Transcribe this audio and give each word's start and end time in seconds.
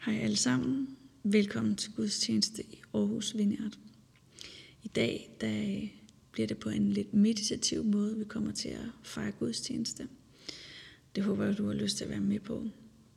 Hej 0.00 0.18
alle 0.18 0.36
sammen. 0.36 0.96
Velkommen 1.22 1.76
til 1.76 1.92
gudstjeneste 1.92 2.62
i 2.62 2.82
Aarhus 2.94 3.36
Vineyard. 3.36 3.78
I 4.82 4.88
dag 4.88 5.36
der 5.40 5.88
bliver 6.32 6.46
det 6.46 6.58
på 6.58 6.68
en 6.68 6.92
lidt 6.92 7.14
meditativ 7.14 7.84
måde, 7.84 8.18
vi 8.18 8.24
kommer 8.24 8.52
til 8.52 8.68
at 8.68 8.86
fejre 9.02 9.32
gudstjeneste. 9.32 10.08
Det 11.14 11.24
håber 11.24 11.44
jeg, 11.44 11.58
du 11.58 11.66
har 11.66 11.74
lyst 11.74 11.96
til 11.96 12.04
at 12.04 12.10
være 12.10 12.20
med 12.20 12.40
på. 12.40 12.68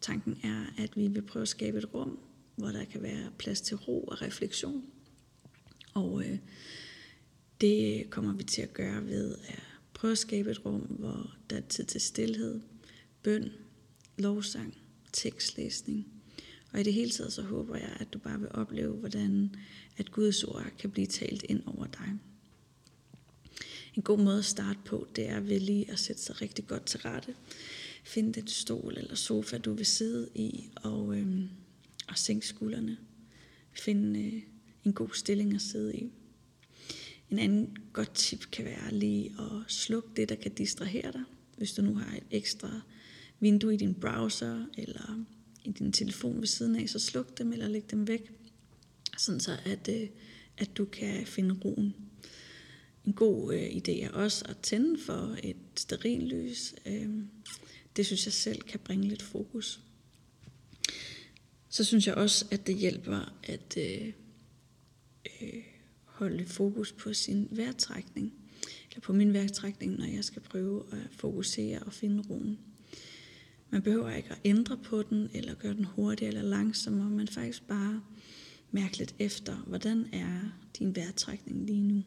Tanken 0.01 0.38
er, 0.43 0.65
at 0.78 0.97
vi 0.97 1.08
vil 1.08 1.22
prøve 1.22 1.42
at 1.42 1.47
skabe 1.47 1.78
et 1.78 1.94
rum, 1.94 2.19
hvor 2.56 2.67
der 2.67 2.86
kan 2.86 3.02
være 3.02 3.31
plads 3.38 3.62
til 3.62 3.78
ro 3.78 4.04
og 4.04 4.22
refleksion. 4.22 4.84
Og 5.94 6.24
øh, 6.26 6.38
det 7.62 8.10
kommer 8.10 8.34
vi 8.34 8.44
til 8.44 8.62
at 8.62 8.74
gøre 8.74 9.06
ved 9.06 9.36
at 9.47 9.63
prøve 9.94 10.12
at 10.12 10.18
skabe 10.18 10.52
et 10.52 10.65
rum, 10.65 10.81
hvor 10.81 11.36
der 11.50 11.58
er 11.58 11.62
tid 11.70 11.84
til 11.84 12.02
stillhed, 12.02 12.62
bøn, 13.24 13.52
lovsang, 14.18 14.78
tekstlæsning– 15.13 16.08
og 16.73 16.80
i 16.80 16.84
det 16.84 16.94
hele 16.94 17.12
taget 17.12 17.34
så 17.34 17.41
håber 17.41 17.76
jeg, 17.76 17.98
at 18.00 18.13
du 18.13 18.20
bare 18.20 18.40
vil 18.40 18.50
opleve, 18.52 18.94
hvordan 18.94 19.55
at 19.98 20.12
Guds 20.12 20.44
ord 20.44 20.72
kan 20.80 20.91
blive 20.91 21.08
talt 21.08 21.46
ind 21.49 21.62
over 21.66 21.86
dig. 21.86 22.09
En 23.96 24.04
god 24.04 24.20
måde 24.20 24.38
at 24.38 24.46
starte 24.46 24.80
på, 24.86 25.08
det 25.16 25.30
er 25.30 25.40
ved 25.40 25.59
lige 25.59 25.91
at 25.91 25.99
sætte 25.99 26.22
sig 26.22 26.41
rigtig 26.41 26.68
godt 26.68 26.86
til 26.86 26.99
rette. 26.99 27.36
Find 28.04 28.38
et 28.38 28.49
stol 28.49 28.98
eller 28.98 29.16
sofa, 29.16 29.58
du 29.58 29.73
vil 29.73 29.86
sidde 29.86 30.30
i, 30.36 30.70
og, 30.76 31.18
øhm, 31.18 31.49
og 32.08 32.18
sænk 32.18 32.44
skuldrene. 32.44 32.98
Find 33.74 34.18
øh, 34.18 34.41
en 34.84 34.94
god 34.94 35.10
stilling 35.13 35.55
at 35.55 35.62
sidde 35.62 35.96
i. 35.96 36.12
En 37.30 37.40
anden 37.40 37.77
godt 37.94 38.13
tip 38.16 38.52
kan 38.52 38.66
være 38.66 38.94
lige 38.94 39.35
at 39.40 39.71
slukke 39.71 40.10
det, 40.16 40.30
der 40.30 40.35
kan 40.35 40.52
distrahere 40.52 41.12
dig. 41.12 41.24
Hvis 41.58 41.74
du 41.74 41.82
nu 41.82 41.96
har 41.96 42.16
et 42.16 42.24
ekstra 42.32 42.82
vindue 43.40 43.74
i 43.74 43.77
din 43.77 43.94
browser, 43.94 44.66
eller 44.77 45.26
i 45.63 45.72
din 45.72 45.91
telefon 45.91 46.40
ved 46.40 46.48
siden 46.48 46.76
af, 46.76 46.90
så 46.90 46.99
sluk 46.99 47.38
dem 47.38 47.53
eller 47.53 47.67
læg 47.67 47.91
dem 47.91 48.08
væk, 48.08 48.31
sådan 49.18 49.40
så 49.40 49.57
at, 49.65 49.90
øh, 49.90 50.10
at 50.57 50.77
du 50.77 50.85
kan 50.85 51.27
finde 51.27 51.60
roen. 51.65 51.96
En 53.05 53.13
god 53.13 53.54
øh, 53.54 53.68
idé 53.70 54.04
er 54.04 54.10
også 54.10 54.46
at 54.49 54.57
tænde 54.57 54.99
for 54.99 55.38
et 55.43 55.55
sterillys. 55.76 56.76
Øh, 56.85 57.10
det 57.96 58.05
synes 58.05 58.26
jeg 58.26 58.34
selv 58.34 58.62
kan 58.62 58.79
bringe 58.79 59.07
lidt 59.07 59.21
fokus. 59.21 59.79
Så 61.70 61.84
synes 61.84 62.07
jeg 62.07 62.16
også, 62.16 62.45
at 62.51 62.68
det 62.68 62.76
hjælper 62.76 63.40
at 63.43 63.77
øh, 63.77 64.13
øh, 65.41 65.63
holde 66.03 66.45
fokus 66.45 66.91
på 66.91 67.13
sin 67.13 67.47
vejrtrækning, 67.51 68.33
eller 68.89 69.01
på 69.01 69.13
min 69.13 69.33
vejrtrækning, 69.33 69.97
når 69.97 70.05
jeg 70.05 70.23
skal 70.23 70.41
prøve 70.41 70.83
at 70.91 71.07
fokusere 71.11 71.79
og 71.79 71.93
finde 71.93 72.23
roen. 72.29 72.59
Man 73.73 73.81
behøver 73.81 74.11
ikke 74.11 74.31
at 74.31 74.39
ændre 74.45 74.77
på 74.77 75.03
den, 75.03 75.29
eller 75.33 75.55
gøre 75.55 75.73
den 75.73 75.85
hurtigere 75.85 76.27
eller 76.27 76.41
langsommere, 76.49 77.09
men 77.09 77.27
faktisk 77.27 77.67
bare 77.67 78.03
mærke 78.71 78.97
lidt 78.97 79.16
efter, 79.19 79.55
hvordan 79.55 80.13
er 80.13 80.39
din 80.79 80.95
vejrtrækning 80.95 81.66
lige 81.66 81.83
nu. 81.83 82.03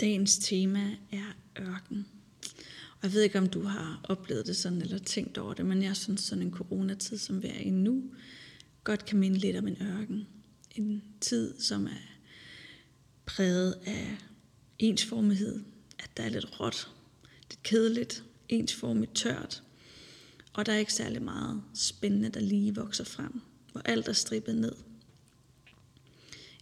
Dagens 0.00 0.38
tema 0.38 0.96
er 1.12 1.43
ørken. 1.58 2.06
Og 2.90 3.02
jeg 3.02 3.12
ved 3.12 3.22
ikke, 3.22 3.38
om 3.38 3.48
du 3.48 3.62
har 3.62 4.00
oplevet 4.04 4.46
det 4.46 4.56
sådan, 4.56 4.82
eller 4.82 4.98
tænkt 4.98 5.38
over 5.38 5.54
det, 5.54 5.66
men 5.66 5.82
jeg 5.82 5.96
synes 5.96 6.20
sådan 6.20 6.42
en 6.42 6.52
coronatid, 6.52 7.18
som 7.18 7.42
vi 7.42 7.48
er 7.48 7.58
i 7.58 7.70
nu, 7.70 8.02
godt 8.84 9.04
kan 9.04 9.18
minde 9.18 9.38
lidt 9.38 9.56
om 9.56 9.68
en 9.68 9.76
ørken. 9.82 10.26
En 10.74 11.02
tid, 11.20 11.60
som 11.60 11.86
er 11.86 12.18
præget 13.26 13.74
af 13.86 14.16
ensformighed, 14.78 15.60
at 15.98 16.10
der 16.16 16.22
er 16.22 16.28
lidt 16.28 16.60
råt, 16.60 16.90
lidt 17.50 17.62
kedeligt, 17.62 18.24
ensformigt 18.48 19.14
tørt, 19.14 19.62
og 20.52 20.66
der 20.66 20.72
er 20.72 20.78
ikke 20.78 20.92
særlig 20.92 21.22
meget 21.22 21.62
spændende, 21.74 22.28
der 22.28 22.40
lige 22.40 22.74
vokser 22.74 23.04
frem, 23.04 23.40
hvor 23.72 23.80
alt 23.80 24.08
er 24.08 24.12
strippet 24.12 24.54
ned. 24.54 24.72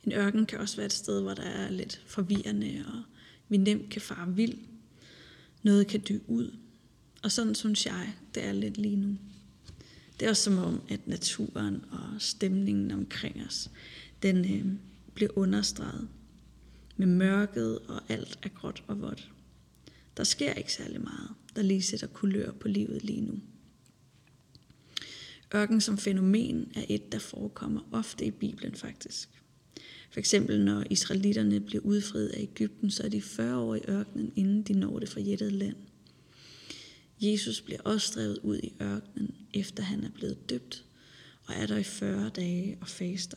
En 0.04 0.12
ørken 0.12 0.47
kan 0.47 0.58
også 0.58 0.76
være 0.76 0.86
et 0.86 0.92
sted, 0.92 1.20
hvor 1.20 1.34
der 1.34 1.42
er 1.42 1.70
lidt 1.70 2.02
forvirrende, 2.06 2.84
og 2.86 3.02
vi 3.48 3.56
nemt 3.56 3.91
kan 3.91 4.02
fare 4.02 4.34
vild, 4.34 4.58
noget 5.62 5.86
kan 5.86 6.00
dø 6.00 6.18
ud. 6.26 6.56
Og 7.22 7.32
sådan 7.32 7.54
synes 7.54 7.86
jeg, 7.86 8.14
det 8.34 8.44
er 8.44 8.52
lidt 8.52 8.78
lige 8.78 8.96
nu. 8.96 9.16
Det 10.20 10.26
er 10.26 10.30
også 10.30 10.42
som 10.42 10.58
om, 10.58 10.82
at 10.88 11.06
naturen 11.06 11.84
og 11.90 12.22
stemningen 12.22 12.90
omkring 12.90 13.46
os, 13.46 13.70
den 14.22 14.36
øh, 14.36 14.72
bliver 15.14 15.30
understreget 15.38 16.08
med 16.96 17.06
mørket, 17.06 17.78
og 17.78 18.00
alt 18.08 18.38
er 18.42 18.48
gråt 18.48 18.84
og 18.86 19.00
vådt. 19.00 19.30
Der 20.16 20.24
sker 20.24 20.52
ikke 20.52 20.72
særlig 20.72 21.00
meget, 21.00 21.30
der 21.56 21.62
lige 21.62 21.82
sætter 21.82 22.06
kulør 22.06 22.52
på 22.52 22.68
livet 22.68 23.04
lige 23.04 23.20
nu. 23.20 23.40
Ørken 25.54 25.80
som 25.80 25.98
fænomen 25.98 26.72
er 26.74 26.84
et, 26.88 27.12
der 27.12 27.18
forekommer 27.18 27.80
ofte 27.92 28.24
i 28.24 28.30
Bibelen 28.30 28.74
faktisk. 28.74 29.41
For 30.12 30.20
eksempel 30.20 30.64
når 30.64 30.84
israelitterne 30.90 31.60
bliver 31.60 31.82
udfriet 31.82 32.28
af 32.28 32.40
Ægypten, 32.40 32.90
så 32.90 33.02
er 33.02 33.08
de 33.08 33.22
40 33.22 33.58
år 33.58 33.74
i 33.74 33.80
ørkenen, 33.88 34.32
inden 34.36 34.62
de 34.62 34.72
når 34.72 34.98
det 34.98 35.08
forjættede 35.08 35.50
land. 35.50 35.76
Jesus 37.20 37.60
bliver 37.60 37.80
også 37.84 38.12
drevet 38.14 38.38
ud 38.38 38.58
i 38.58 38.72
ørkenen, 38.82 39.34
efter 39.54 39.82
han 39.82 40.04
er 40.04 40.10
blevet 40.10 40.50
døbt, 40.50 40.84
og 41.44 41.54
er 41.54 41.66
der 41.66 41.76
i 41.76 41.82
40 41.82 42.28
dage 42.28 42.78
og 42.80 42.88
faster. 42.88 43.36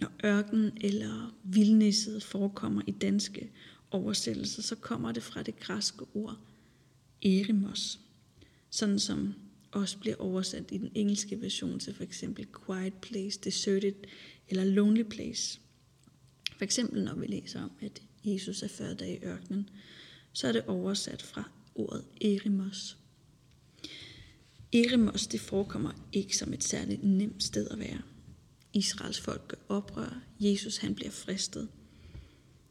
Når 0.00 0.12
ørken 0.24 0.72
eller 0.80 1.34
vildnisset 1.44 2.22
forekommer 2.22 2.82
i 2.86 2.90
danske 2.90 3.50
oversættelser, 3.90 4.62
så 4.62 4.74
kommer 4.74 5.12
det 5.12 5.22
fra 5.22 5.42
det 5.42 5.60
græske 5.60 6.04
ord 6.14 6.38
erimos, 7.22 7.98
sådan 8.70 8.98
som 8.98 9.34
også 9.70 9.98
bliver 9.98 10.16
oversat 10.16 10.64
i 10.72 10.78
den 10.78 10.90
engelske 10.94 11.40
version 11.40 11.80
til 11.80 11.94
for 11.94 12.02
eksempel 12.02 12.46
quiet 12.66 12.94
place, 12.94 13.40
deserted 13.44 13.94
eller 14.48 14.64
lonely 14.64 15.02
place. 15.02 15.60
For 16.56 16.64
eksempel 16.64 17.04
når 17.04 17.14
vi 17.14 17.26
læser 17.26 17.62
om, 17.62 17.70
at 17.80 18.02
Jesus 18.24 18.62
er 18.62 18.68
40 18.68 18.94
dage 18.94 19.16
i 19.16 19.24
ørkenen, 19.24 19.68
så 20.32 20.48
er 20.48 20.52
det 20.52 20.64
oversat 20.66 21.22
fra 21.22 21.50
ordet 21.74 22.04
erimos. 22.20 22.98
Eremos 24.72 25.26
det 25.26 25.40
forekommer 25.40 25.92
ikke 26.12 26.36
som 26.36 26.52
et 26.52 26.64
særligt 26.64 27.04
nemt 27.04 27.42
sted 27.42 27.68
at 27.68 27.78
være. 27.78 28.02
Israels 28.72 29.20
folk 29.20 29.48
gør 29.48 29.56
oprør, 29.68 30.22
Jesus 30.40 30.76
han 30.76 30.94
bliver 30.94 31.10
fristet. 31.10 31.68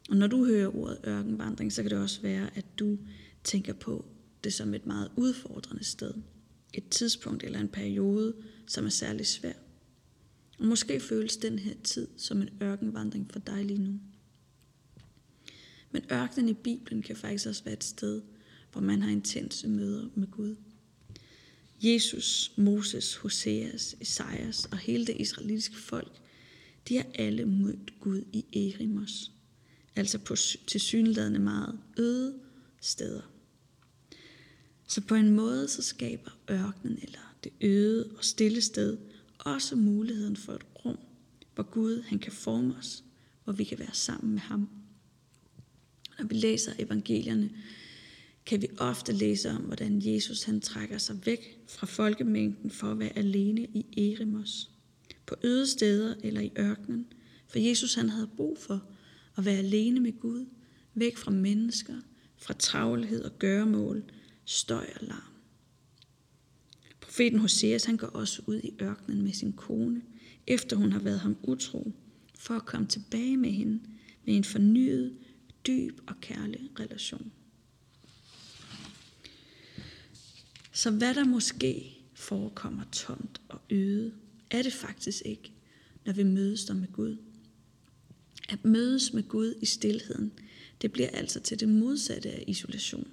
Og 0.08 0.16
når 0.16 0.26
du 0.26 0.44
hører 0.44 0.76
ordet 0.76 0.98
ørkenvandring, 1.06 1.72
så 1.72 1.82
kan 1.82 1.90
det 1.90 1.98
også 1.98 2.22
være, 2.22 2.56
at 2.56 2.64
du 2.78 2.98
tænker 3.44 3.72
på 3.72 4.04
det 4.44 4.54
som 4.54 4.74
et 4.74 4.86
meget 4.86 5.10
udfordrende 5.16 5.84
sted. 5.84 6.14
Et 6.74 6.88
tidspunkt 6.88 7.42
eller 7.42 7.60
en 7.60 7.68
periode, 7.68 8.34
som 8.66 8.86
er 8.86 8.90
særlig 8.90 9.26
svært. 9.26 9.65
Måske 10.58 11.00
føles 11.00 11.36
den 11.36 11.58
her 11.58 11.74
tid 11.84 12.08
som 12.16 12.42
en 12.42 12.48
ørkenvandring 12.62 13.32
for 13.32 13.38
dig 13.38 13.64
lige 13.64 13.82
nu. 13.82 14.00
Men 15.90 16.02
ørkenen 16.12 16.48
i 16.48 16.54
Bibelen 16.54 17.02
kan 17.02 17.16
faktisk 17.16 17.46
også 17.46 17.64
være 17.64 17.74
et 17.74 17.84
sted, 17.84 18.22
hvor 18.72 18.80
man 18.80 19.02
har 19.02 19.10
intense 19.10 19.68
møder 19.68 20.08
med 20.14 20.30
Gud. 20.30 20.56
Jesus, 21.82 22.52
Moses, 22.56 23.14
Hoseas, 23.14 23.96
Esajas 24.00 24.64
og 24.64 24.78
hele 24.78 25.06
det 25.06 25.16
israelitiske 25.18 25.76
folk, 25.76 26.20
de 26.88 26.96
har 26.96 27.06
alle 27.14 27.46
mødt 27.46 28.00
Gud 28.00 28.22
i 28.32 28.44
Erimos, 28.52 29.32
altså 29.96 30.18
på 30.18 30.36
tilsyneladende 30.66 31.38
meget 31.38 31.78
øde 31.98 32.34
steder. 32.80 33.22
Så 34.86 35.00
på 35.00 35.14
en 35.14 35.30
måde 35.30 35.68
så 35.68 35.82
skaber 35.82 36.30
ørkenen 36.50 36.98
eller 37.02 37.34
det 37.44 37.52
øde 37.60 38.10
og 38.16 38.24
stille 38.24 38.60
sted 38.60 38.98
også 39.46 39.76
muligheden 39.76 40.36
for 40.36 40.52
et 40.52 40.64
rum, 40.84 40.98
hvor 41.54 41.64
Gud 41.64 42.02
han 42.02 42.18
kan 42.18 42.32
forme 42.32 42.76
os, 42.78 43.04
hvor 43.44 43.52
vi 43.52 43.64
kan 43.64 43.78
være 43.78 43.94
sammen 43.94 44.32
med 44.32 44.40
ham. 44.40 44.68
Når 46.18 46.26
vi 46.26 46.34
læser 46.34 46.72
evangelierne, 46.78 47.50
kan 48.46 48.62
vi 48.62 48.68
ofte 48.78 49.12
læse 49.12 49.50
om, 49.50 49.62
hvordan 49.62 50.02
Jesus 50.04 50.42
han 50.42 50.60
trækker 50.60 50.98
sig 50.98 51.26
væk 51.26 51.58
fra 51.68 51.86
folkemængden 51.86 52.70
for 52.70 52.86
at 52.86 52.98
være 52.98 53.18
alene 53.18 53.66
i 53.74 54.12
Erimos, 54.12 54.70
på 55.26 55.34
øde 55.42 55.66
steder 55.66 56.14
eller 56.24 56.40
i 56.40 56.52
ørkenen, 56.58 57.06
for 57.48 57.58
Jesus 57.58 57.94
han 57.94 58.08
havde 58.08 58.30
brug 58.36 58.58
for 58.58 58.82
at 59.36 59.44
være 59.44 59.58
alene 59.58 60.00
med 60.00 60.20
Gud, 60.20 60.46
væk 60.94 61.16
fra 61.16 61.30
mennesker, 61.30 61.94
fra 62.36 62.54
travlhed 62.54 63.22
og 63.22 63.38
gøremål, 63.38 64.04
støj 64.44 64.86
og 64.94 65.06
larm. 65.06 65.35
Profeten 67.16 67.38
Hoseas 67.38 67.84
han 67.84 67.96
går 67.96 68.06
også 68.06 68.42
ud 68.46 68.60
i 68.60 68.74
ørkenen 68.80 69.22
med 69.22 69.32
sin 69.32 69.52
kone, 69.52 70.02
efter 70.46 70.76
hun 70.76 70.92
har 70.92 70.98
været 70.98 71.20
ham 71.20 71.36
utro, 71.42 71.92
for 72.38 72.54
at 72.54 72.66
komme 72.66 72.86
tilbage 72.86 73.36
med 73.36 73.50
hende 73.50 73.80
med 74.24 74.36
en 74.36 74.44
fornyet, 74.44 75.16
dyb 75.66 76.00
og 76.06 76.14
kærlig 76.20 76.70
relation. 76.80 77.32
Så 80.72 80.90
hvad 80.90 81.14
der 81.14 81.24
måske 81.24 81.98
forekommer 82.14 82.84
tomt 82.92 83.40
og 83.48 83.60
øde, 83.70 84.12
er 84.50 84.62
det 84.62 84.72
faktisk 84.72 85.22
ikke, 85.24 85.52
når 86.04 86.12
vi 86.12 86.22
mødes 86.22 86.64
der 86.64 86.74
med 86.74 86.92
Gud. 86.92 87.16
At 88.48 88.64
mødes 88.64 89.12
med 89.12 89.22
Gud 89.28 89.54
i 89.62 89.66
stilheden, 89.66 90.32
det 90.82 90.92
bliver 90.92 91.10
altså 91.10 91.40
til 91.40 91.60
det 91.60 91.68
modsatte 91.68 92.30
af 92.30 92.44
isolation. 92.46 93.08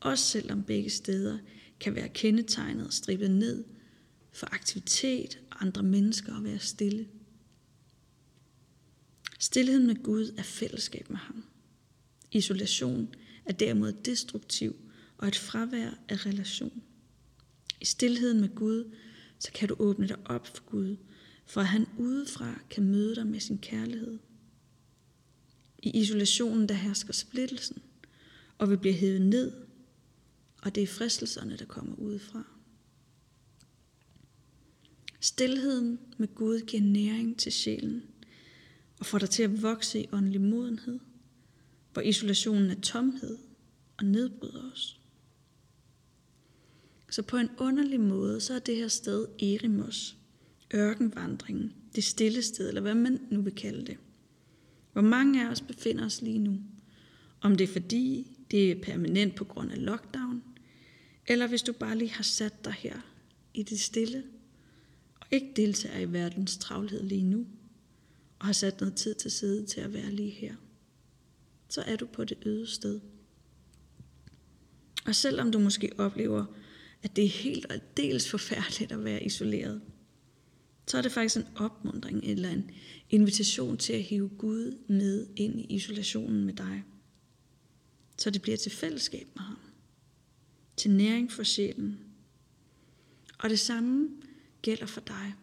Også 0.00 0.24
selvom 0.24 0.62
begge 0.62 0.90
steder 0.90 1.38
kan 1.82 1.94
være 1.94 2.08
kendetegnet 2.08 2.86
og 2.86 2.92
strippet 2.92 3.30
ned 3.30 3.64
for 4.32 4.54
aktivitet 4.54 5.38
og 5.50 5.62
andre 5.62 5.82
mennesker 5.82 6.36
og 6.36 6.44
være 6.44 6.58
stille. 6.58 7.08
Stilheden 9.38 9.86
med 9.86 10.02
Gud 10.02 10.34
er 10.38 10.42
fællesskab 10.42 11.10
med 11.10 11.18
ham. 11.18 11.44
Isolation 12.30 13.14
er 13.44 13.52
derimod 13.52 13.92
destruktiv 13.92 14.76
og 15.18 15.28
et 15.28 15.36
fravær 15.36 15.90
af 16.08 16.26
relation. 16.26 16.82
I 17.80 17.84
stilheden 17.84 18.40
med 18.40 18.54
Gud, 18.54 18.94
så 19.38 19.52
kan 19.52 19.68
du 19.68 19.76
åbne 19.78 20.08
dig 20.08 20.16
op 20.24 20.46
for 20.46 20.64
Gud, 20.64 20.96
for 21.46 21.60
at 21.60 21.66
han 21.66 21.86
udefra 21.98 22.60
kan 22.70 22.84
møde 22.84 23.14
dig 23.14 23.26
med 23.26 23.40
sin 23.40 23.58
kærlighed. 23.58 24.18
I 25.78 26.00
isolationen, 26.00 26.68
der 26.68 26.74
hersker 26.74 27.12
splittelsen, 27.12 27.82
og 28.58 28.70
vi 28.70 28.76
bliver 28.76 28.94
hævet 28.94 29.22
ned, 29.22 29.52
og 30.62 30.74
det 30.74 30.82
er 30.82 30.86
fristelserne, 30.86 31.56
der 31.56 31.64
kommer 31.64 31.96
udefra. 31.96 32.44
Stilheden 35.20 35.98
med 36.16 36.34
Gud 36.34 36.60
giver 36.60 36.82
næring 36.82 37.38
til 37.38 37.52
sjælen 37.52 38.02
og 38.98 39.06
får 39.06 39.18
dig 39.18 39.30
til 39.30 39.42
at 39.42 39.62
vokse 39.62 40.00
i 40.00 40.08
åndelig 40.12 40.40
modenhed, 40.40 40.98
hvor 41.92 42.02
isolationen 42.02 42.70
er 42.70 42.80
tomhed 42.80 43.38
og 43.96 44.04
nedbryder 44.04 44.70
os. 44.72 45.00
Så 47.10 47.22
på 47.22 47.36
en 47.36 47.48
underlig 47.58 48.00
måde, 48.00 48.40
så 48.40 48.54
er 48.54 48.58
det 48.58 48.76
her 48.76 48.88
sted 48.88 49.26
Erimos, 49.42 50.16
ørkenvandringen, 50.74 51.72
det 51.94 52.04
stille 52.04 52.42
sted, 52.42 52.68
eller 52.68 52.80
hvad 52.80 52.94
man 52.94 53.20
nu 53.30 53.42
vil 53.42 53.54
kalde 53.54 53.86
det. 53.86 53.96
Hvor 54.92 55.02
mange 55.02 55.46
af 55.46 55.50
os 55.50 55.60
befinder 55.60 56.04
os 56.04 56.22
lige 56.22 56.38
nu. 56.38 56.58
Om 57.40 57.56
det 57.56 57.64
er 57.68 57.72
fordi, 57.72 58.36
det 58.50 58.70
er 58.70 58.82
permanent 58.82 59.34
på 59.34 59.44
grund 59.44 59.72
af 59.72 59.84
lockdown, 59.84 60.42
eller 61.26 61.46
hvis 61.46 61.62
du 61.62 61.72
bare 61.72 61.98
lige 61.98 62.10
har 62.10 62.22
sat 62.22 62.64
dig 62.64 62.72
her 62.72 63.00
i 63.54 63.62
det 63.62 63.80
stille, 63.80 64.24
og 65.20 65.26
ikke 65.30 65.52
deltager 65.56 65.98
i 65.98 66.12
verdens 66.12 66.56
travlhed 66.56 67.02
lige 67.02 67.22
nu, 67.22 67.46
og 68.38 68.46
har 68.46 68.52
sat 68.52 68.80
noget 68.80 68.94
tid 68.94 69.14
til 69.14 69.30
side 69.30 69.66
til 69.66 69.80
at 69.80 69.92
være 69.92 70.10
lige 70.10 70.30
her, 70.30 70.54
så 71.68 71.82
er 71.82 71.96
du 71.96 72.06
på 72.06 72.24
det 72.24 72.38
øde 72.46 72.66
sted. 72.66 73.00
Og 75.06 75.14
selvom 75.14 75.52
du 75.52 75.58
måske 75.58 75.90
oplever, 75.98 76.44
at 77.02 77.16
det 77.16 77.24
er 77.24 77.28
helt 77.28 77.66
og 77.66 77.80
dels 77.96 78.30
forfærdeligt 78.30 78.92
at 78.92 79.04
være 79.04 79.24
isoleret, 79.24 79.80
så 80.86 80.98
er 80.98 81.02
det 81.02 81.12
faktisk 81.12 81.36
en 81.36 81.46
opmundring 81.56 82.24
eller 82.24 82.50
en 82.50 82.70
invitation 83.10 83.76
til 83.76 83.92
at 83.92 84.02
hive 84.02 84.28
Gud 84.28 84.78
med 84.88 85.26
ind 85.36 85.60
i 85.60 85.74
isolationen 85.74 86.44
med 86.44 86.54
dig. 86.54 86.84
Så 88.18 88.30
det 88.30 88.42
bliver 88.42 88.56
til 88.56 88.72
fællesskab 88.72 89.26
med 89.34 89.42
ham. 89.42 89.56
Til 90.76 90.90
næring 90.90 91.32
for 91.32 91.42
sjælen. 91.42 91.98
Og 93.38 93.50
det 93.50 93.58
samme 93.58 94.08
gælder 94.62 94.86
for 94.86 95.00
dig, 95.00 95.34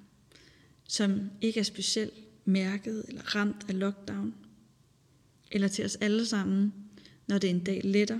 som 0.87 1.29
ikke 1.41 1.59
er 1.59 1.63
specielt 1.63 2.13
mærket 2.45 3.05
eller 3.07 3.35
ramt 3.35 3.65
af 3.69 3.79
lockdown. 3.79 4.35
Eller 5.51 5.67
til 5.67 5.85
os 5.85 5.95
alle 5.95 6.25
sammen, 6.25 6.73
når 7.27 7.37
det 7.37 7.49
en 7.49 7.63
dag 7.63 7.81
letter. 7.83 8.19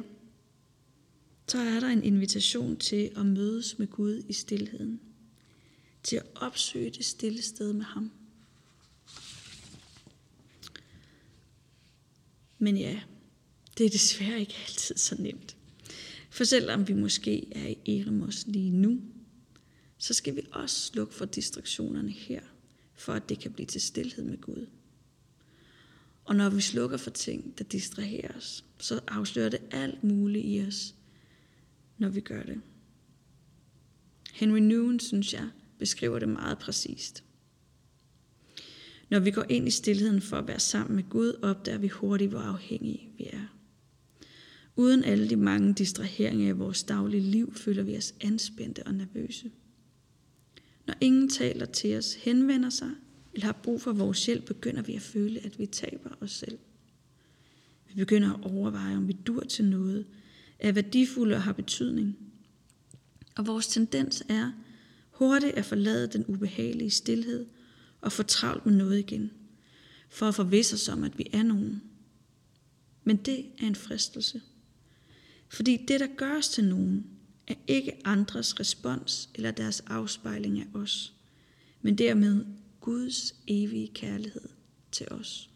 Så 1.48 1.58
er 1.58 1.80
der 1.80 1.88
en 1.88 2.04
invitation 2.04 2.78
til 2.78 3.12
at 3.16 3.26
mødes 3.26 3.80
med 3.80 3.88
Gud 3.88 4.24
i 4.30 4.34
stillheden 4.34 5.00
til 6.04 6.16
at 6.16 6.26
opsøge 6.36 6.90
det 6.90 7.06
stille 7.06 7.42
sted 7.42 7.74
med 7.74 7.86
ham. 7.86 8.12
Men 12.58 12.78
ja, 12.78 13.02
det 13.78 13.86
er 13.86 13.90
desværre 13.90 14.40
ikke 14.40 14.56
altid 14.68 14.98
så 14.98 15.16
nemt. 15.20 15.58
For 16.30 16.44
selvom 16.44 16.88
vi 16.88 16.94
måske 16.94 17.48
er 17.52 17.68
i 17.68 18.00
Eremos 18.00 18.48
lige 18.48 18.72
nu, 18.72 19.02
så 19.98 20.14
skal 20.14 20.36
vi 20.36 20.42
også 20.52 20.80
slukke 20.82 21.14
for 21.14 21.26
distraktionerne 21.26 22.12
her, 22.12 22.42
for 22.94 23.14
at 23.14 23.30
det 23.30 23.40
kan 23.40 23.52
blive 23.52 23.66
til 23.66 23.82
stillhed 23.82 24.24
med 24.24 24.42
Gud. 24.42 24.68
Og 26.26 26.36
når 26.36 26.50
vi 26.50 26.62
slukker 26.62 26.98
for 26.98 27.10
ting, 27.10 27.58
der 27.58 27.64
distraherer 27.64 28.38
os, 28.38 28.66
så 28.80 29.00
afslører 29.08 29.50
det 29.50 29.62
alt 29.72 30.04
muligt 30.04 30.46
i 30.46 30.66
os, 30.68 30.96
når 31.98 32.10
vi 32.10 32.22
gør 32.22 32.44
det. 32.44 32.62
Henry 34.34 34.60
Nouwen, 34.60 35.00
synes 35.00 35.34
jeg, 35.34 35.50
beskriver 35.80 36.20
det 36.20 36.30
meget 36.30 36.60
præcist. 36.60 37.24
Når 39.10 39.20
vi 39.20 39.32
går 39.32 39.46
ind 39.50 39.68
i 39.68 39.72
stillheden 39.72 40.22
for 40.22 40.38
at 40.38 40.48
være 40.48 40.60
sammen 40.60 40.96
med 40.96 41.04
Gud, 41.10 41.40
opdager 41.42 41.78
vi 41.78 41.88
hurtigt, 41.88 42.30
hvor 42.30 42.40
afhængige 42.40 43.10
vi 43.18 43.30
er. 43.34 43.59
Uden 44.76 45.04
alle 45.04 45.30
de 45.30 45.36
mange 45.36 45.74
distraheringer 45.74 46.48
i 46.48 46.52
vores 46.52 46.84
daglige 46.84 47.22
liv, 47.24 47.56
føler 47.56 47.84
vi 47.84 47.98
os 47.98 48.14
anspændte 48.22 48.84
og 48.88 48.94
nervøse. 48.94 49.52
Når 50.88 50.96
ingen 51.02 51.30
taler 51.30 51.66
til 51.66 51.98
os, 51.98 52.14
henvender 52.14 52.70
sig 52.70 52.92
eller 53.34 53.46
har 53.46 53.60
brug 53.64 53.82
for 53.82 53.92
vores 53.94 54.26
hjælp, 54.26 54.46
begynder 54.46 54.82
vi 54.82 54.96
at 54.96 55.02
føle, 55.02 55.46
at 55.46 55.60
vi 55.60 55.66
taber 55.66 56.10
os 56.22 56.32
selv. 56.32 56.58
Vi 57.88 57.94
begynder 57.96 58.34
at 58.34 58.52
overveje, 58.52 58.98
om 58.98 59.08
vi 59.08 59.14
dur 59.14 59.44
til 59.44 59.66
noget, 59.66 60.06
er 60.60 60.72
værdifulde 60.72 61.36
og 61.36 61.44
har 61.44 61.54
betydning. 61.54 62.18
Og 63.36 63.48
vores 63.48 63.68
tendens 63.68 64.24
er 64.30 64.52
hurtigt 65.12 65.54
at 65.54 65.66
forlade 65.66 66.08
den 66.08 66.26
ubehagelige 66.28 66.90
stillhed 66.90 67.46
og 68.02 68.12
få 68.12 68.24
travlt 68.24 68.66
med 68.66 68.76
noget 68.76 69.00
igen, 69.00 69.32
for 70.10 70.26
at 70.26 70.36
forvisse 70.36 70.74
os 70.74 70.90
om, 70.90 71.04
at 71.04 71.18
vi 71.18 71.28
er 71.34 71.44
nogen. 71.44 71.82
Men 73.04 73.18
det 73.18 73.46
er 73.62 73.68
en 73.68 73.76
fristelse. 73.76 74.42
Fordi 75.50 75.86
det, 75.88 76.00
der 76.00 76.08
gør 76.18 76.38
os 76.38 76.50
til 76.50 76.64
nogen, 76.64 77.06
er 77.48 77.56
ikke 77.68 78.02
andres 78.08 78.60
respons 78.60 79.30
eller 79.36 79.52
deres 79.52 79.80
afspejling 79.80 80.60
af 80.60 80.68
os, 80.74 81.14
men 81.82 81.98
dermed 81.98 82.46
Guds 82.82 83.36
evige 83.48 83.88
kærlighed 83.88 84.50
til 84.92 85.08
os. 85.12 85.50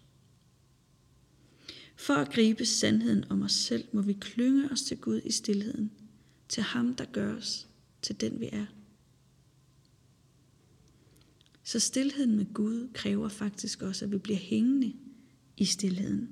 For 1.96 2.14
at 2.14 2.34
gribe 2.34 2.66
sandheden 2.66 3.26
om 3.30 3.42
os 3.42 3.52
selv, 3.52 3.84
må 3.92 4.02
vi 4.02 4.14
klynge 4.14 4.72
os 4.72 4.82
til 4.82 4.98
Gud 4.98 5.22
i 5.26 5.32
stillheden, 5.32 5.92
til 6.50 6.64
ham, 6.64 6.96
der 6.96 7.06
gør 7.06 7.36
os 7.36 7.68
til 8.02 8.22
den, 8.22 8.40
vi 8.40 8.50
er. 8.52 8.66
Så 11.64 11.80
stillheden 11.80 12.36
med 12.36 12.54
Gud 12.54 12.90
kræver 12.94 13.30
faktisk 13.30 13.82
også, 13.82 14.06
at 14.06 14.12
vi 14.12 14.18
bliver 14.18 14.40
hængende 14.40 14.94
i 15.58 15.66
stillheden. 15.66 16.30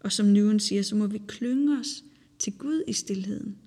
Og 0.00 0.12
som 0.12 0.26
Nøven 0.26 0.60
siger, 0.60 0.82
så 0.82 0.96
må 0.96 1.06
vi 1.06 1.20
klynge 1.28 1.78
os 1.78 2.04
til 2.38 2.58
Gud 2.58 2.84
i 2.88 2.92
stillheden, 2.92 3.58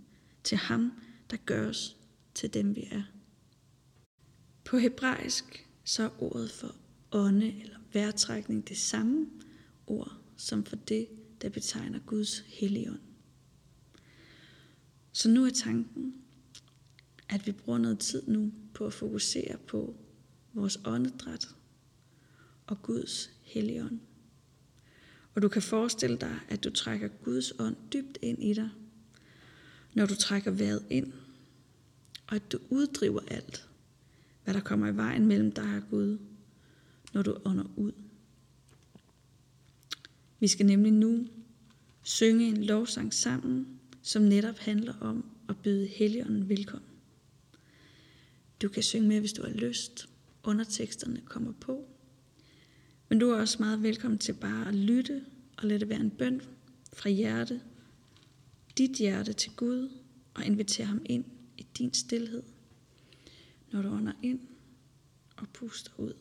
til 0.44 0.58
ham, 0.58 0.92
der 1.30 1.38
gør 1.38 1.70
os 1.70 1.98
til 2.34 2.54
dem, 2.54 2.76
vi 2.76 2.88
er. 2.92 3.04
På 4.66 4.78
hebraisk 4.78 5.68
så 5.84 6.04
er 6.04 6.24
ordet 6.24 6.52
for 6.52 6.76
ånde 7.12 7.62
eller 7.62 7.78
vejrtrækning 7.94 8.70
det 8.70 8.78
samme 8.78 9.28
ord 9.88 10.20
som 10.38 10.66
for 10.66 10.76
det, 10.76 11.08
der 11.42 11.50
betegner 11.50 12.00
Guds 12.00 12.40
helligånd. 12.40 13.00
Så 15.12 15.30
nu 15.30 15.46
er 15.46 15.50
tanken, 15.50 16.14
at 17.30 17.48
vi 17.48 17.52
bruger 17.52 17.80
noget 17.80 18.00
tid 18.00 18.28
nu 18.28 18.54
på 18.74 18.86
at 18.86 18.94
fokusere 18.94 19.58
på 19.68 19.96
vores 20.54 20.80
åndedræt 20.86 21.48
og 22.68 22.82
Guds 22.82 23.30
helligånd. 23.42 24.00
Og 25.40 25.44
du 25.44 25.50
kan 25.50 25.62
forestille 25.62 26.18
dig, 26.18 26.40
at 26.50 26.64
du 26.64 26.70
trækker 26.70 27.08
Guds 27.08 27.54
ånd 27.60 27.76
dybt 27.94 28.18
ind 28.22 28.44
i 28.44 28.54
dig, 28.54 28.70
når 29.94 30.06
du 30.06 30.16
trækker 30.16 30.52
vejret 30.52 30.86
ind, 30.90 31.14
og 32.28 32.36
at 32.36 32.52
du 32.52 32.60
uddriver 32.70 33.20
alt, 33.28 33.70
hvad 34.44 34.54
der 34.54 34.60
kommer 34.60 34.88
i 34.88 34.96
vejen 34.96 35.26
mellem 35.26 35.52
dig 35.52 35.76
og 35.76 35.90
Gud, 35.90 36.18
når 37.14 37.22
du 37.22 37.38
ånder 37.46 37.64
ud. 37.76 37.92
Vi 40.40 40.48
skal 40.48 40.66
nemlig 40.66 40.92
nu 40.92 41.28
synge 42.04 42.48
en 42.48 42.64
lovsang 42.64 43.14
sammen, 43.14 43.80
som 44.02 44.22
netop 44.22 44.58
handler 44.58 44.94
om 45.02 45.26
at 45.50 45.58
byde 45.58 45.88
Helligånden 45.88 46.50
velkommen. 46.50 46.90
Du 48.62 48.70
kan 48.70 48.84
synge 48.84 49.08
med, 49.08 49.20
hvis 49.20 49.34
du 49.34 49.44
har 49.44 49.54
lyst. 49.54 50.10
Underteksterne 50.44 51.22
kommer 51.26 51.52
på. 51.52 51.88
Men 53.10 53.20
du 53.20 53.30
er 53.30 53.40
også 53.40 53.58
meget 53.60 53.84
velkommen 53.84 54.18
til 54.18 54.34
bare 54.34 54.68
at 54.68 54.76
lytte 54.76 55.22
og 55.60 55.66
lad 55.68 55.80
det 55.80 55.90
være 55.90 56.00
en 56.00 56.12
bøn 56.12 56.42
fra 56.94 57.10
hjerte, 57.10 57.62
dit 58.78 58.98
hjerte 58.98 59.34
til 59.34 59.52
Gud, 59.56 59.90
og 60.34 60.46
invitere 60.46 60.86
ham 60.86 61.02
ind 61.06 61.26
i 61.58 61.68
din 61.78 61.94
stillhed, 61.94 62.44
når 63.72 63.82
du 63.82 63.90
ånder 63.90 64.14
ind 64.24 64.40
og 65.38 65.50
puster 65.50 65.92
ud. 65.98 66.14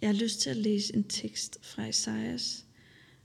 Jeg 0.00 0.08
har 0.08 0.14
lyst 0.14 0.40
til 0.40 0.50
at 0.50 0.56
læse 0.56 0.94
en 0.94 1.04
tekst 1.04 1.58
fra 1.62 1.86
Esajas, 1.86 2.64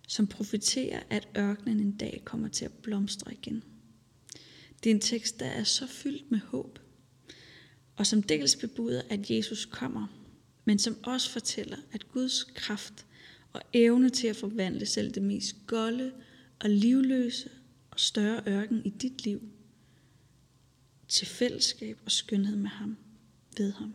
som 0.07 0.27
profeterer, 0.27 1.03
at 1.09 1.27
ørkenen 1.37 1.79
en 1.79 1.97
dag 1.97 2.21
kommer 2.25 2.47
til 2.47 2.65
at 2.65 2.73
blomstre 2.73 3.33
igen. 3.33 3.63
Det 4.83 4.89
er 4.89 4.95
en 4.95 5.01
tekst, 5.01 5.39
der 5.39 5.45
er 5.45 5.63
så 5.63 5.87
fyldt 5.87 6.31
med 6.31 6.39
håb, 6.39 6.79
og 7.95 8.07
som 8.07 8.23
dels 8.23 8.55
bebuder, 8.55 9.01
at 9.09 9.31
Jesus 9.31 9.65
kommer, 9.65 10.07
men 10.65 10.79
som 10.79 10.97
også 11.03 11.29
fortæller, 11.29 11.77
at 11.91 12.11
Guds 12.11 12.43
kraft 12.43 13.05
og 13.53 13.61
evne 13.73 14.09
til 14.09 14.27
at 14.27 14.35
forvandle 14.35 14.85
selv 14.85 15.11
det 15.11 15.23
mest 15.23 15.55
golde 15.67 16.11
og 16.59 16.69
livløse 16.69 17.49
og 17.91 17.99
større 17.99 18.43
ørken 18.47 18.85
i 18.85 18.89
dit 18.89 19.25
liv 19.25 19.41
til 21.07 21.27
fællesskab 21.27 21.97
og 22.05 22.11
skønhed 22.11 22.55
med 22.55 22.69
ham, 22.69 22.97
ved 23.57 23.71
ham. 23.71 23.93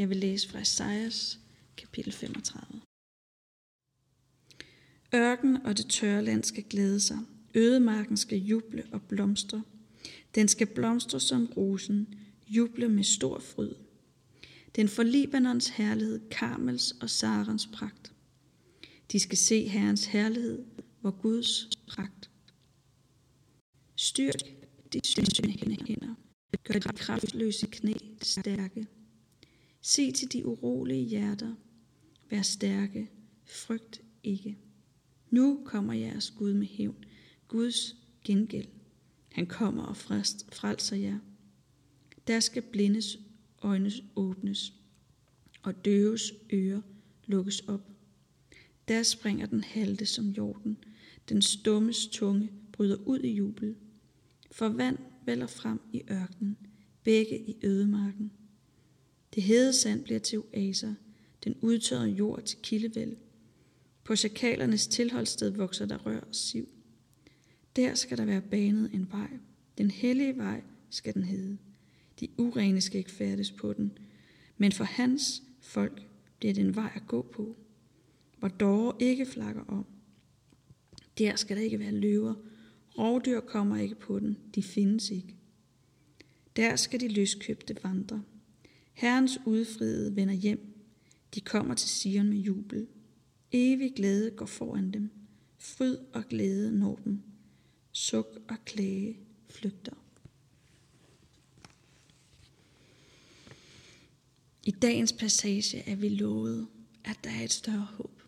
Jeg 0.00 0.08
vil 0.08 0.16
læse 0.16 0.48
fra 0.48 0.60
Esajas 0.60 1.38
kapitel 1.76 2.12
35. 2.12 2.80
Ørken 5.14 5.56
og 5.56 5.76
det 5.76 5.86
tørre 5.86 6.24
land 6.24 6.44
skal 6.44 6.64
glæde 6.64 7.00
sig. 7.00 7.18
Ødemarken 7.54 8.16
skal 8.16 8.38
juble 8.38 8.86
og 8.92 9.02
blomstre. 9.02 9.62
Den 10.34 10.48
skal 10.48 10.66
blomstre 10.66 11.20
som 11.20 11.46
rosen, 11.46 12.14
juble 12.46 12.88
med 12.88 13.04
stor 13.04 13.38
fryd. 13.38 13.74
Den 14.76 14.88
får 14.88 15.02
Libanons 15.02 15.68
herlighed, 15.68 16.28
Karmels 16.30 16.92
og 17.00 17.10
Sarens 17.10 17.66
pragt. 17.66 18.12
De 19.12 19.20
skal 19.20 19.38
se 19.38 19.68
Herrens 19.68 20.06
herlighed, 20.06 20.64
hvor 21.00 21.10
Guds 21.10 21.68
pragt. 21.88 22.30
Styrk 23.96 24.40
de 24.92 25.00
syndende 25.04 25.84
hænder. 25.86 26.14
Gør 26.64 26.78
de 26.78 26.88
kraftløse 26.96 27.66
knæ 27.66 27.94
stærke. 28.22 28.86
Se 29.80 30.12
til 30.12 30.32
de 30.32 30.46
urolige 30.46 31.04
hjerter. 31.04 31.54
Vær 32.30 32.42
stærke. 32.42 33.10
Frygt 33.44 34.02
ikke. 34.22 34.58
Nu 35.30 35.60
kommer 35.64 35.92
jeres 35.92 36.30
Gud 36.30 36.52
med 36.52 36.66
hævn. 36.66 37.04
Guds 37.48 37.96
gengæld. 38.24 38.68
Han 39.32 39.46
kommer 39.46 39.82
og 39.82 39.96
frelser 39.96 40.96
jer. 40.96 41.18
Der 42.26 42.40
skal 42.40 42.62
blindes 42.62 43.18
øjne 43.62 43.90
åbnes, 44.16 44.72
og 45.62 45.84
døves 45.84 46.32
ører 46.52 46.80
lukkes 47.26 47.60
op. 47.60 47.90
Der 48.88 49.02
springer 49.02 49.46
den 49.46 49.64
halte 49.64 50.06
som 50.06 50.28
jorden. 50.28 50.78
Den 51.28 51.42
stummes 51.42 52.06
tunge 52.06 52.50
bryder 52.72 52.96
ud 52.96 53.18
i 53.18 53.32
jubel. 53.32 53.76
For 54.50 54.68
vand 54.68 54.98
vælger 55.26 55.46
frem 55.46 55.80
i 55.92 56.02
ørkenen, 56.10 56.56
begge 57.04 57.38
i 57.50 57.56
ødemarken. 57.62 58.32
Det 59.34 59.42
hede 59.42 59.72
sand 59.72 60.04
bliver 60.04 60.20
til 60.20 60.38
oaser, 60.38 60.94
den 61.44 61.54
udtørrede 61.60 62.10
jord 62.10 62.42
til 62.42 62.58
kildevæld. 62.62 63.16
På 64.04 64.16
chakalernes 64.16 64.86
tilholdssted 64.86 65.50
vokser 65.50 65.86
der 65.86 65.98
rør 65.98 66.20
og 66.20 66.34
siv. 66.34 66.68
Der 67.76 67.94
skal 67.94 68.18
der 68.18 68.24
være 68.24 68.40
banet 68.40 68.90
en 68.94 69.08
vej. 69.12 69.30
Den 69.78 69.90
hellige 69.90 70.36
vej 70.36 70.62
skal 70.90 71.14
den 71.14 71.24
hedde. 71.24 71.58
De 72.20 72.28
urene 72.38 72.80
skal 72.80 72.98
ikke 72.98 73.10
færdes 73.10 73.50
på 73.50 73.72
den, 73.72 73.98
men 74.56 74.72
for 74.72 74.84
hans 74.84 75.42
folk 75.60 76.02
bliver 76.38 76.54
det 76.54 76.64
en 76.64 76.76
vej 76.76 76.90
at 76.94 77.06
gå 77.06 77.22
på, 77.22 77.56
hvor 78.38 78.48
dårer 78.48 78.96
ikke 78.98 79.26
flakker 79.26 79.62
om. 79.68 79.86
Der 81.18 81.36
skal 81.36 81.56
der 81.56 81.62
ikke 81.62 81.78
være 81.78 81.92
løver. 81.92 82.34
Rovdyr 82.98 83.40
kommer 83.40 83.76
ikke 83.76 83.94
på 83.94 84.18
den. 84.18 84.38
De 84.54 84.62
findes 84.62 85.10
ikke. 85.10 85.34
Der 86.56 86.76
skal 86.76 87.00
de 87.00 87.08
løskøbte 87.08 87.76
vandre. 87.82 88.22
Herrens 88.92 89.38
udfriede 89.46 90.16
vender 90.16 90.34
hjem. 90.34 90.66
De 91.34 91.40
kommer 91.40 91.74
til 91.74 91.88
Sion 91.88 92.28
med 92.28 92.38
jubel. 92.38 92.86
Evig 93.52 93.92
glæde 93.96 94.30
går 94.30 94.46
foran 94.46 94.90
dem. 94.90 95.10
Fryd 95.58 95.96
og 96.12 96.24
glæde 96.28 96.78
når 96.78 97.00
dem. 97.04 97.22
Suk 97.92 98.26
og 98.48 98.56
klage 98.64 99.18
flygter. 99.50 99.92
I 104.64 104.70
dagens 104.70 105.12
passage 105.12 105.78
er 105.78 105.96
vi 105.96 106.08
lovet, 106.08 106.68
at 107.04 107.18
der 107.24 107.30
er 107.30 107.44
et 107.44 107.52
større 107.52 107.88
håb. 107.92 108.22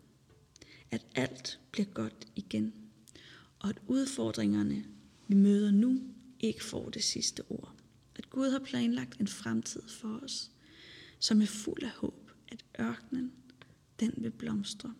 At 0.91 1.05
alt 1.15 1.59
bliver 1.71 1.85
godt 1.85 2.27
igen. 2.35 2.73
Og 3.59 3.69
at 3.69 3.81
udfordringerne, 3.87 4.85
vi 5.27 5.35
møder 5.35 5.71
nu, 5.71 6.01
ikke 6.39 6.63
får 6.63 6.89
det 6.89 7.03
sidste 7.03 7.43
ord. 7.49 7.75
At 8.15 8.29
Gud 8.29 8.49
har 8.49 8.59
planlagt 8.59 9.19
en 9.19 9.27
fremtid 9.27 9.81
for 9.87 10.19
os, 10.23 10.51
som 11.23 11.41
er 11.41 11.45
fuld 11.45 11.83
af 11.83 11.89
håb. 11.89 12.31
At 12.47 12.65
ørkenen, 12.79 13.31
den 13.99 14.13
vil 14.17 14.31
blomstre. 14.31 14.93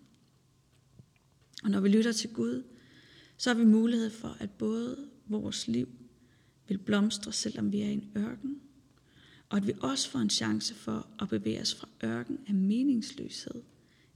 Og 1.64 1.70
når 1.70 1.80
vi 1.80 1.90
lytter 1.90 2.12
til 2.12 2.34
Gud, 2.34 2.64
så 3.38 3.50
har 3.50 3.58
vi 3.58 3.66
mulighed 3.66 4.10
for, 4.10 4.38
at 4.40 4.52
både 4.52 5.10
vores 5.26 5.68
liv 5.68 5.90
vil 6.68 6.78
blomstre, 6.78 7.32
selvom 7.32 7.72
vi 7.72 7.82
er 7.82 7.90
i 7.90 7.94
en 7.94 8.12
ørken, 8.18 8.62
og 9.50 9.58
at 9.58 9.68
vi 9.68 9.74
også 9.80 10.10
får 10.10 10.20
en 10.20 10.30
chance 10.30 10.76
for 10.76 11.08
at 11.22 11.30
bevæge 11.30 11.62
os 11.62 11.76
fra 11.76 11.90
ørken 12.04 12.40
af 12.48 12.54
meningsløshed 12.54 13.62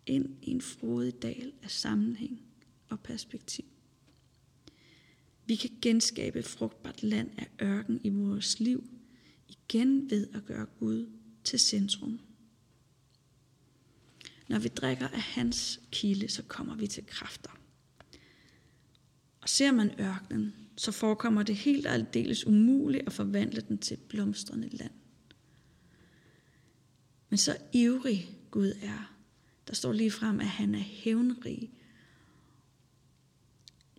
ind 0.06 0.36
i 0.42 0.52
en 0.52 0.62
frodig 0.62 1.22
dal 1.22 1.52
af 1.64 1.72
sammenhæng 1.72 2.42
og 2.90 3.00
perspektiv. 3.00 3.66
Vi 5.46 5.56
kan 5.56 5.70
genskabe 5.82 6.44
frugtbart 6.44 7.04
land 7.04 7.30
af 7.38 7.48
ørken 7.62 8.00
i 8.04 8.10
vores 8.10 8.60
liv, 8.60 8.90
igen 9.50 10.10
ved 10.10 10.28
at 10.34 10.46
gøre 10.46 10.66
Gud 10.80 11.10
til 11.48 11.60
centrum. 11.60 12.20
Når 14.48 14.60
vi 14.60 14.68
drikker 14.68 15.08
af 15.08 15.22
hans 15.22 15.80
kilde, 15.92 16.30
så 16.30 16.44
kommer 16.44 16.76
vi 16.76 16.88
til 16.88 17.06
kræfter. 17.06 17.50
Og 19.42 19.50
ser 19.50 19.72
man 19.72 20.00
ørkenen, 20.00 20.54
så 20.78 20.92
forekommer 20.92 21.44
det 21.44 21.56
helt 21.56 21.88
aldeles 21.88 22.48
umuligt 22.48 23.08
at 23.08 23.14
forvandle 23.14 23.62
den 23.62 23.78
til 23.78 23.98
blomstrende 23.98 24.70
land. 24.70 24.92
Men 27.30 27.38
så 27.38 27.58
ivrig 27.74 28.30
Gud 28.52 28.74
er, 28.82 29.14
der 29.68 29.76
står 29.76 29.94
lige 29.94 30.12
frem, 30.12 30.40
at 30.40 30.48
han 30.48 30.76
er 30.76 30.80
hævnrig. 30.80 31.72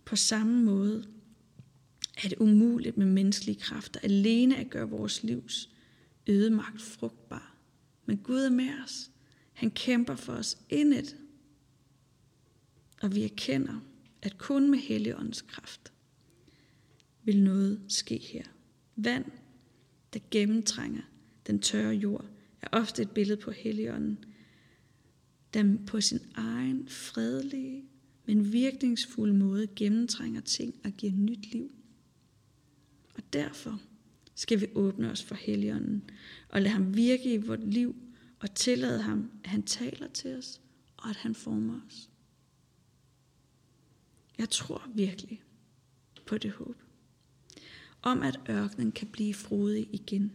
På 0.05 0.15
samme 0.15 0.63
måde 0.63 1.07
er 2.23 2.29
det 2.29 2.37
umuligt 2.39 2.97
med 2.97 3.05
menneskelige 3.05 3.59
kræfter 3.59 3.99
alene 4.03 4.57
at 4.57 4.69
gøre 4.69 4.89
vores 4.89 5.23
livs 5.23 5.69
ødemagt 6.27 6.81
frugtbar. 6.81 7.55
Men 8.05 8.17
Gud 8.17 8.39
er 8.39 8.49
med 8.49 8.69
os. 8.83 9.11
Han 9.53 9.71
kæmper 9.71 10.15
for 10.15 10.33
os 10.33 10.57
indet. 10.69 11.17
Og 13.01 13.15
vi 13.15 13.23
erkender, 13.23 13.79
at 14.21 14.37
kun 14.37 14.71
med 14.71 14.79
Helligåndens 14.79 15.41
kraft 15.41 15.93
vil 17.23 17.43
noget 17.43 17.81
ske 17.87 18.17
her. 18.17 18.43
Vand, 18.95 19.25
der 20.13 20.19
gennemtrænger 20.31 21.01
den 21.47 21.59
tørre 21.59 21.93
jord, 21.93 22.25
er 22.61 22.67
ofte 22.71 23.01
et 23.01 23.11
billede 23.11 23.41
på 23.41 23.51
Helligånden, 23.51 24.25
der 25.53 25.77
på 25.87 26.01
sin 26.01 26.19
egen 26.35 26.87
fredelige, 26.87 27.85
men 28.25 28.53
virkningsfulde 28.53 29.33
måde 29.33 29.67
gennemtrænger 29.67 30.41
ting 30.41 30.75
og 30.83 30.91
giver 30.91 31.13
nyt 31.13 31.51
liv. 31.51 31.71
Og 33.15 33.33
derfor 33.33 33.81
skal 34.39 34.61
vi 34.61 34.67
åbne 34.75 35.11
os 35.11 35.23
for 35.23 35.35
Helligånden 35.35 36.09
og 36.49 36.61
lade 36.61 36.73
ham 36.73 36.95
virke 36.95 37.33
i 37.33 37.37
vores 37.37 37.61
liv 37.63 37.95
og 38.39 38.55
tillade 38.55 39.01
ham, 39.01 39.31
at 39.43 39.49
han 39.49 39.63
taler 39.63 40.07
til 40.07 40.37
os 40.37 40.61
og 40.97 41.09
at 41.09 41.15
han 41.15 41.35
former 41.35 41.79
os. 41.87 42.09
Jeg 44.37 44.49
tror 44.49 44.89
virkelig 44.95 45.43
på 46.25 46.37
det 46.37 46.51
håb. 46.51 46.83
Om 48.01 48.21
at 48.21 48.39
ørkenen 48.49 48.91
kan 48.91 49.07
blive 49.07 49.33
frodig 49.33 49.89
igen. 49.91 50.31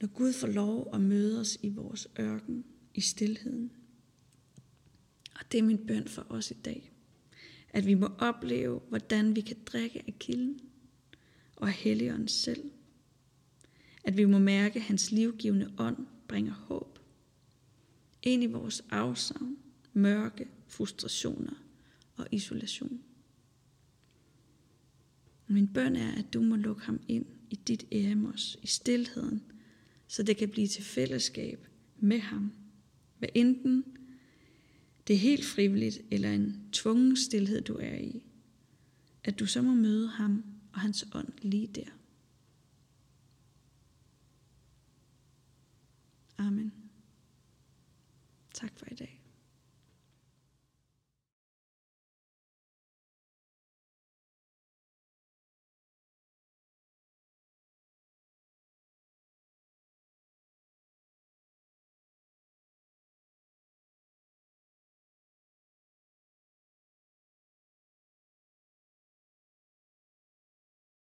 Når 0.00 0.08
Gud 0.08 0.32
får 0.32 0.48
lov 0.48 0.90
at 0.94 1.00
møde 1.00 1.40
os 1.40 1.58
i 1.62 1.68
vores 1.68 2.08
ørken, 2.18 2.64
i 2.94 3.00
stillheden. 3.00 3.72
Og 5.34 5.52
det 5.52 5.58
er 5.58 5.62
min 5.62 5.86
bøn 5.86 6.08
for 6.08 6.26
os 6.28 6.50
i 6.50 6.54
dag. 6.54 6.92
At 7.68 7.86
vi 7.86 7.94
må 7.94 8.06
opleve, 8.18 8.80
hvordan 8.88 9.36
vi 9.36 9.40
kan 9.40 9.56
drikke 9.66 10.02
af 10.06 10.14
kilden 10.18 10.60
og 11.56 11.68
af 11.68 11.74
Helligånden 11.74 12.28
selv. 12.28 12.70
At 14.04 14.16
vi 14.16 14.24
må 14.24 14.38
mærke, 14.38 14.76
at 14.76 14.82
hans 14.82 15.12
livgivende 15.12 15.72
ånd 15.78 16.06
bringer 16.28 16.52
håb 16.52 16.94
ind 18.24 18.42
i 18.42 18.46
vores 18.46 18.84
afsavn, 18.90 19.56
mørke, 19.92 20.48
frustrationer 20.66 21.52
og 22.16 22.26
isolation. 22.32 23.00
Min 25.46 25.68
bøn 25.68 25.96
er, 25.96 26.12
at 26.12 26.34
du 26.34 26.42
må 26.42 26.56
lukke 26.56 26.82
ham 26.82 27.00
ind 27.08 27.26
i 27.50 27.54
dit 27.54 27.84
æremos, 27.92 28.58
i 28.62 28.66
stilheden, 28.66 29.42
så 30.06 30.22
det 30.22 30.36
kan 30.36 30.48
blive 30.48 30.66
til 30.66 30.84
fællesskab 30.84 31.66
med 31.98 32.18
ham. 32.18 32.52
Hvad 33.18 33.28
enten 33.34 33.84
det 35.06 35.14
er 35.14 35.18
helt 35.18 35.44
frivilligt 35.44 36.00
eller 36.10 36.32
en 36.32 36.68
tvungen 36.72 37.16
stillhed, 37.16 37.60
du 37.60 37.74
er 37.74 37.96
i, 37.96 38.22
at 39.24 39.38
du 39.38 39.46
så 39.46 39.62
må 39.62 39.74
møde 39.74 40.08
ham 40.08 40.44
og 40.72 40.80
hans 40.80 41.06
ånd 41.14 41.28
lige 41.42 41.66
der. 41.66 41.90
Amen. 46.38 46.72
Tak 48.54 48.78
for 48.78 48.86
i 48.90 48.94
dag. 48.94 49.13